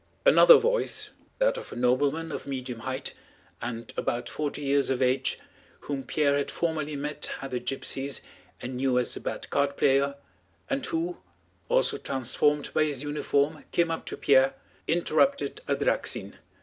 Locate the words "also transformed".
11.69-12.71